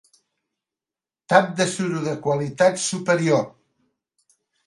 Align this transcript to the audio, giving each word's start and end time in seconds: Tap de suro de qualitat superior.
Tap 1.33 1.51
de 1.59 1.67
suro 1.73 2.01
de 2.07 2.15
qualitat 2.25 2.83
superior. 2.87 3.47